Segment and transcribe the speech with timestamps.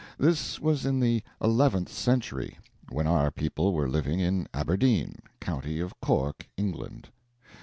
[0.17, 2.57] This was in the eleventh century,
[2.89, 7.09] when our people were living in Aberdeen, county of Cork, England.